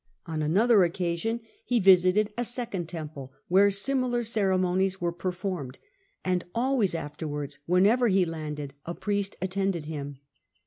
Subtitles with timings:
[0.25, 5.77] On anotlier occasion he visited a second temple, where similar cere monies were performed,
[6.25, 10.17] and always afterwanls whenever he landed a priest attended him.